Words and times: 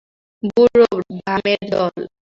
বুড়ো 0.45 0.85
ভামের 1.19 1.59
দল। 1.71 1.95